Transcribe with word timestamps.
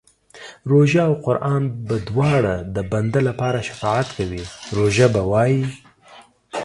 روژه 0.71 1.01
او 1.09 1.13
قران 1.25 1.63
به 1.87 1.95
دواړه 2.09 2.55
د 2.75 2.77
بنده 2.91 3.19
لپاره 3.29 3.59
شفاعت 3.67 4.07
کوي، 4.17 4.43
روژه 4.77 5.07
به 5.13 5.21
وايي 5.31 5.61